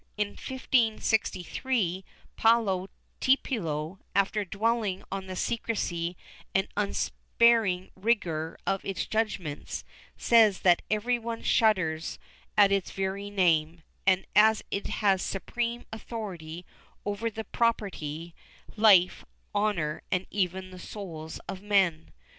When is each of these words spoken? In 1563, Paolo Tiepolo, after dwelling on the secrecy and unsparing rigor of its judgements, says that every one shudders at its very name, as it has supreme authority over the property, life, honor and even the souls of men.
In 0.17 0.29
1563, 0.29 2.03
Paolo 2.35 2.89
Tiepolo, 3.19 3.99
after 4.15 4.43
dwelling 4.43 5.03
on 5.11 5.27
the 5.27 5.35
secrecy 5.35 6.17
and 6.55 6.67
unsparing 6.75 7.91
rigor 7.95 8.57
of 8.65 8.83
its 8.83 9.05
judgements, 9.05 9.83
says 10.17 10.61
that 10.61 10.81
every 10.89 11.19
one 11.19 11.43
shudders 11.43 12.17
at 12.57 12.71
its 12.71 12.89
very 12.89 13.29
name, 13.29 13.83
as 14.35 14.63
it 14.71 14.87
has 14.87 15.21
supreme 15.21 15.85
authority 15.93 16.65
over 17.05 17.29
the 17.29 17.43
property, 17.43 18.33
life, 18.75 19.23
honor 19.53 20.01
and 20.11 20.25
even 20.31 20.71
the 20.71 20.79
souls 20.79 21.39
of 21.47 21.61
men. 21.61 22.09